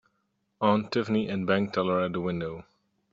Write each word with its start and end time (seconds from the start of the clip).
Aunt 0.61 0.91
Tiffany 0.91 1.27
and 1.29 1.45
bank 1.45 1.73
teller 1.73 2.01
at 2.01 2.13
the 2.13 2.19
window. 2.21 2.65